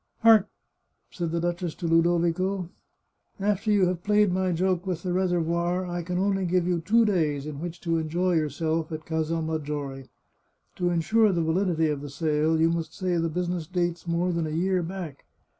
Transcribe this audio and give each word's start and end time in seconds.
"Hark!" 0.23 0.49
said 1.11 1.29
the 1.29 1.39
duchess 1.39 1.75
to 1.75 1.85
Ludovico." 1.87 2.69
After 3.39 3.69
you 3.71 3.85
have 3.85 4.01
played 4.01 4.33
my 4.33 4.51
joke 4.51 4.87
with 4.87 5.03
the 5.03 5.13
reservoir 5.13 5.85
I 5.85 6.01
can 6.01 6.17
only 6.17 6.43
give 6.47 6.67
you 6.67 6.79
two 6.81 7.05
days 7.05 7.45
in 7.45 7.59
which 7.59 7.79
to 7.81 7.99
enjoy 7.99 8.33
yourself 8.33 8.91
at 8.91 9.05
Casal 9.05 9.43
Maggiore. 9.43 10.07
To 10.77 10.89
insure 10.89 11.31
the 11.31 11.43
validity 11.43 11.89
of 11.89 12.01
the 12.01 12.09
sale, 12.09 12.59
you 12.59 12.71
must 12.71 12.95
say 12.95 13.15
the 13.17 13.29
business 13.29 13.67
dates 13.67 14.07
more 14.07 14.31
than 14.31 14.47
a 14.47 14.49
year 14.49 14.81
back. 14.81 15.25